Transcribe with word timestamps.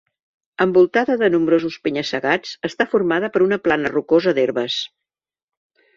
Envoltada 0.63 1.17
de 1.23 1.27
nombrosos 1.33 1.77
penya-segats, 1.83 2.55
està 2.71 2.89
formada 2.95 3.31
per 3.37 3.45
una 3.49 3.63
plana 3.69 3.95
rocosa 3.97 4.35
d'herbes. 4.39 4.79